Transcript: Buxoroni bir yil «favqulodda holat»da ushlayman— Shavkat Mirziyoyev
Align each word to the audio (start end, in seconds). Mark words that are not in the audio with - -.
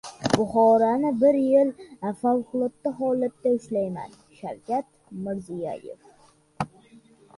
Buxoroni 0.35 1.09
bir 1.23 1.37
yil 1.39 1.69
«favqulodda 2.23 2.93
holat»da 3.01 3.53
ushlayman— 3.59 4.17
Shavkat 4.41 4.89
Mirziyoyev 5.27 6.69